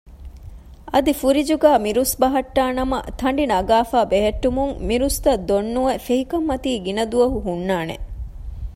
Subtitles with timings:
[0.93, 7.95] އަދި ފުރިޖުގައި މިރުސް ބަހައްޓާނަމަ ތަނޑި ނަގާފައި ބެހެއްޓުމުން މިރުސްތައް ދޮން ނުވެ ފެހިކަންމަތީ ގިނަ ދުވަހު ހުންނާނެ